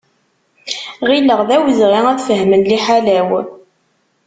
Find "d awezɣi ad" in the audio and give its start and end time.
1.47-2.19